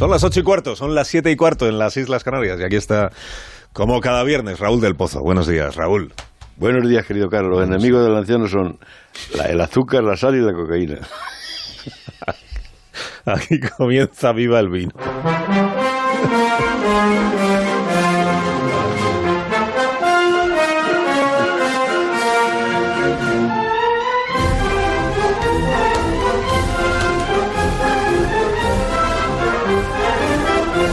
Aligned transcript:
Son 0.00 0.08
las 0.10 0.24
ocho 0.24 0.40
y 0.40 0.42
cuarto, 0.42 0.76
son 0.76 0.94
las 0.94 1.08
siete 1.08 1.30
y 1.30 1.36
cuarto 1.36 1.66
en 1.68 1.76
las 1.78 1.94
Islas 1.98 2.24
Canarias. 2.24 2.58
Y 2.58 2.64
aquí 2.64 2.76
está, 2.76 3.10
como 3.74 4.00
cada 4.00 4.24
viernes, 4.24 4.58
Raúl 4.58 4.80
del 4.80 4.94
Pozo. 4.94 5.20
Buenos 5.20 5.46
días, 5.46 5.76
Raúl. 5.76 6.10
Buenos 6.56 6.88
días, 6.88 7.04
querido 7.04 7.28
Carlos. 7.28 7.58
Los 7.60 7.68
enemigos 7.68 8.02
del 8.06 8.16
anciano 8.16 8.46
son 8.48 8.78
la- 9.36 9.44
el 9.44 9.60
azúcar, 9.60 10.02
la 10.02 10.16
sal 10.16 10.36
y 10.36 10.40
la 10.40 10.54
cocaína. 10.54 11.00
Aquí 13.26 13.60
comienza 13.76 14.32
Viva 14.32 14.58
el 14.60 14.70
Vino. 14.70 14.92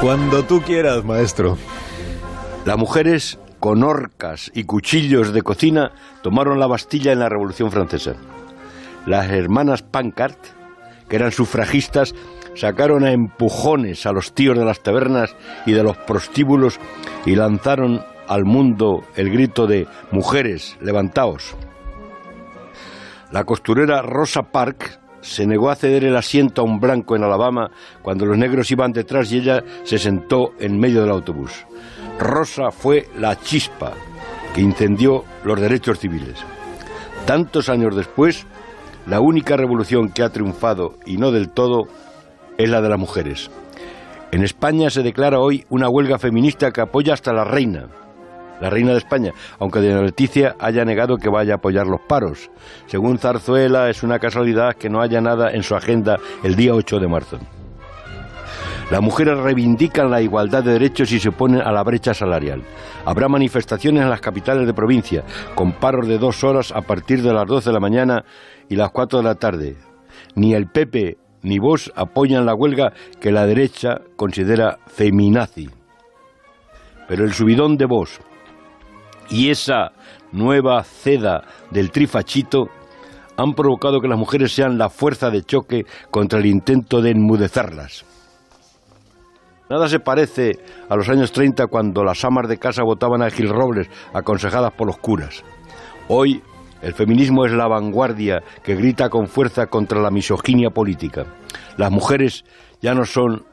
Cuando 0.00 0.44
tú 0.44 0.62
quieras, 0.62 1.04
maestro. 1.04 1.58
Las 2.64 2.78
mujeres 2.78 3.38
con 3.58 3.84
horcas 3.84 4.50
y 4.54 4.64
cuchillos 4.64 5.34
de 5.34 5.42
cocina 5.42 5.92
tomaron 6.22 6.58
la 6.58 6.66
Bastilla 6.66 7.12
en 7.12 7.18
la 7.18 7.28
Revolución 7.28 7.70
Francesa. 7.70 8.14
Las 9.04 9.28
hermanas 9.30 9.82
Pancart, 9.82 10.38
que 11.06 11.16
eran 11.16 11.32
sufragistas, 11.32 12.14
sacaron 12.54 13.04
a 13.04 13.12
empujones 13.12 14.06
a 14.06 14.12
los 14.12 14.32
tíos 14.32 14.56
de 14.56 14.64
las 14.64 14.82
tabernas 14.82 15.36
y 15.66 15.72
de 15.72 15.82
los 15.82 15.98
prostíbulos 15.98 16.80
y 17.26 17.36
lanzaron 17.36 18.02
al 18.26 18.46
mundo 18.46 19.02
el 19.16 19.28
grito 19.30 19.66
de 19.66 19.86
Mujeres, 20.12 20.78
levantaos. 20.80 21.56
La 23.32 23.44
costurera 23.44 24.00
Rosa 24.00 24.44
Parks 24.44 24.99
se 25.20 25.46
negó 25.46 25.70
a 25.70 25.76
ceder 25.76 26.04
el 26.04 26.16
asiento 26.16 26.62
a 26.62 26.64
un 26.64 26.80
blanco 26.80 27.16
en 27.16 27.24
Alabama 27.24 27.70
cuando 28.02 28.26
los 28.26 28.38
negros 28.38 28.70
iban 28.70 28.92
detrás 28.92 29.30
y 29.32 29.38
ella 29.38 29.62
se 29.84 29.98
sentó 29.98 30.52
en 30.58 30.78
medio 30.78 31.02
del 31.02 31.10
autobús. 31.10 31.66
Rosa 32.18 32.70
fue 32.70 33.08
la 33.16 33.38
chispa 33.40 33.92
que 34.54 34.60
incendió 34.60 35.24
los 35.44 35.60
derechos 35.60 35.98
civiles. 35.98 36.36
Tantos 37.26 37.68
años 37.68 37.94
después, 37.94 38.46
la 39.06 39.20
única 39.20 39.56
revolución 39.56 40.10
que 40.10 40.22
ha 40.22 40.30
triunfado, 40.30 40.96
y 41.06 41.16
no 41.16 41.30
del 41.30 41.50
todo, 41.50 41.84
es 42.58 42.68
la 42.68 42.80
de 42.80 42.88
las 42.88 42.98
mujeres. 42.98 43.50
En 44.32 44.44
España 44.44 44.90
se 44.90 45.02
declara 45.02 45.40
hoy 45.40 45.64
una 45.70 45.88
huelga 45.88 46.18
feminista 46.18 46.70
que 46.70 46.80
apoya 46.80 47.14
hasta 47.14 47.32
la 47.32 47.44
reina, 47.44 47.88
la 48.60 48.70
reina 48.70 48.92
de 48.92 48.98
España, 48.98 49.32
aunque 49.58 49.80
doña 49.80 50.02
Leticia 50.02 50.56
haya 50.58 50.84
negado 50.84 51.16
que 51.16 51.28
vaya 51.28 51.54
a 51.54 51.56
apoyar 51.56 51.86
los 51.86 52.00
paros. 52.00 52.50
Según 52.86 53.18
Zarzuela, 53.18 53.88
es 53.88 54.02
una 54.02 54.18
casualidad 54.18 54.74
que 54.74 54.90
no 54.90 55.00
haya 55.00 55.20
nada 55.20 55.50
en 55.50 55.62
su 55.62 55.74
agenda 55.74 56.18
el 56.44 56.56
día 56.56 56.74
8 56.74 56.98
de 56.98 57.08
marzo. 57.08 57.38
Las 58.90 59.00
mujeres 59.00 59.38
reivindican 59.38 60.10
la 60.10 60.20
igualdad 60.20 60.64
de 60.64 60.72
derechos 60.72 61.12
y 61.12 61.20
se 61.20 61.28
oponen 61.28 61.60
a 61.60 61.70
la 61.70 61.84
brecha 61.84 62.12
salarial. 62.12 62.62
Habrá 63.04 63.28
manifestaciones 63.28 64.02
en 64.02 64.10
las 64.10 64.20
capitales 64.20 64.66
de 64.66 64.74
provincia, 64.74 65.22
con 65.54 65.72
paros 65.72 66.08
de 66.08 66.18
dos 66.18 66.42
horas 66.42 66.72
a 66.72 66.82
partir 66.82 67.22
de 67.22 67.32
las 67.32 67.46
12 67.46 67.70
de 67.70 67.72
la 67.72 67.80
mañana 67.80 68.24
y 68.68 68.74
las 68.74 68.90
4 68.90 69.20
de 69.20 69.24
la 69.24 69.36
tarde. 69.36 69.76
Ni 70.34 70.54
el 70.54 70.66
PP 70.66 71.18
ni 71.42 71.60
Vox 71.60 71.92
apoyan 71.94 72.44
la 72.44 72.54
huelga 72.54 72.92
que 73.20 73.30
la 73.30 73.46
derecha 73.46 74.00
considera 74.16 74.78
feminazi. 74.88 75.70
Pero 77.08 77.24
el 77.24 77.32
subidón 77.32 77.76
de 77.76 77.86
Vox 77.86 78.20
y 79.30 79.50
esa 79.50 79.92
nueva 80.32 80.82
ceda 80.82 81.44
del 81.70 81.90
trifachito 81.90 82.68
han 83.36 83.54
provocado 83.54 84.00
que 84.00 84.08
las 84.08 84.18
mujeres 84.18 84.52
sean 84.52 84.76
la 84.76 84.90
fuerza 84.90 85.30
de 85.30 85.42
choque 85.42 85.86
contra 86.10 86.38
el 86.38 86.46
intento 86.46 87.00
de 87.00 87.10
enmudecerlas. 87.10 88.04
Nada 89.70 89.88
se 89.88 90.00
parece 90.00 90.58
a 90.88 90.96
los 90.96 91.08
años 91.08 91.30
30 91.32 91.68
cuando 91.68 92.02
las 92.02 92.24
amas 92.24 92.48
de 92.48 92.58
casa 92.58 92.82
votaban 92.82 93.22
a 93.22 93.30
Gil 93.30 93.48
Robles 93.48 93.88
aconsejadas 94.12 94.72
por 94.72 94.88
los 94.88 94.98
curas. 94.98 95.44
Hoy 96.08 96.42
el 96.82 96.92
feminismo 96.92 97.46
es 97.46 97.52
la 97.52 97.68
vanguardia 97.68 98.42
que 98.64 98.74
grita 98.74 99.08
con 99.08 99.28
fuerza 99.28 99.66
contra 99.66 100.00
la 100.00 100.10
misoginia 100.10 100.70
política. 100.70 101.24
Las 101.76 101.92
mujeres 101.92 102.44
ya 102.82 102.94
no 102.94 103.04
son 103.04 103.44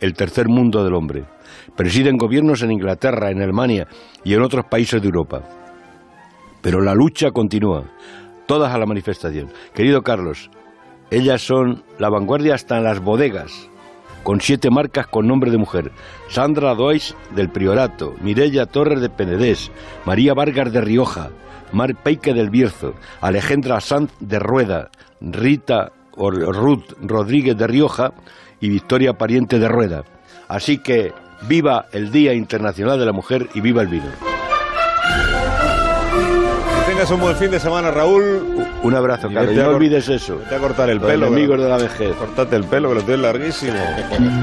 el 0.00 0.14
tercer 0.14 0.48
mundo 0.48 0.84
del 0.84 0.94
hombre. 0.94 1.24
Presiden 1.76 2.16
gobiernos 2.16 2.62
en 2.62 2.72
Inglaterra, 2.72 3.30
en 3.30 3.42
Alemania 3.42 3.86
y 4.24 4.34
en 4.34 4.42
otros 4.42 4.64
países 4.66 5.00
de 5.00 5.08
Europa. 5.08 5.42
Pero 6.62 6.80
la 6.80 6.94
lucha 6.94 7.30
continúa. 7.30 7.84
Todas 8.46 8.74
a 8.74 8.78
la 8.78 8.86
manifestación. 8.86 9.48
Querido 9.74 10.02
Carlos, 10.02 10.50
ellas 11.10 11.42
son 11.42 11.84
la 11.98 12.08
vanguardia 12.08 12.54
hasta 12.54 12.76
en 12.76 12.84
las 12.84 13.00
bodegas, 13.00 13.68
con 14.22 14.40
siete 14.40 14.70
marcas 14.70 15.06
con 15.06 15.26
nombre 15.26 15.50
de 15.50 15.58
mujer. 15.58 15.92
Sandra 16.28 16.74
Dois 16.74 17.16
del 17.34 17.48
Priorato, 17.48 18.14
Mirella 18.20 18.66
Torres 18.66 19.00
de 19.00 19.10
Penedés, 19.10 19.70
María 20.04 20.34
Vargas 20.34 20.72
de 20.72 20.80
Rioja, 20.80 21.30
Mar 21.72 21.94
Peique 21.94 22.34
del 22.34 22.50
Bierzo, 22.50 22.94
Alejandra 23.20 23.80
Sanz 23.80 24.12
de 24.20 24.38
Rueda, 24.38 24.90
Rita 25.20 25.92
Ruth 26.28 26.92
Rodríguez 27.02 27.56
de 27.56 27.66
Rioja 27.66 28.12
y 28.60 28.68
Victoria 28.68 29.14
Pariente 29.14 29.58
de 29.58 29.68
Rueda. 29.68 30.04
Así 30.48 30.78
que 30.78 31.12
viva 31.48 31.86
el 31.92 32.10
Día 32.10 32.34
Internacional 32.34 32.98
de 32.98 33.06
la 33.06 33.12
Mujer 33.12 33.48
y 33.54 33.60
viva 33.60 33.80
el 33.82 33.88
vino. 33.88 34.04
Que 36.86 36.92
tengas 36.92 37.10
un 37.10 37.20
buen 37.20 37.36
fin 37.36 37.50
de 37.50 37.60
semana, 37.60 37.90
Raúl. 37.90 38.64
Un 38.82 38.94
abrazo, 38.94 39.28
Carlos. 39.32 39.54
No 39.54 39.68
olvides 39.68 40.08
eso. 40.08 40.38
Vete 40.38 40.54
a 40.54 40.58
cortar 40.58 40.90
el 40.90 40.98
Los 40.98 41.06
pelo. 41.06 41.30
que- 41.34 41.46
de 41.62 41.68
la 41.68 41.76
vejez. 41.76 42.14
Cortate 42.16 42.56
el 42.56 42.64
pelo, 42.64 42.88
que 42.90 42.94
lo 42.96 43.00
tienes 43.02 43.20
larguísimo. 43.22 43.74